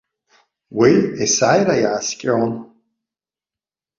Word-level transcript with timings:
Уи 0.79 0.93
есааира 1.21 1.75
иааскьон. 1.79 2.51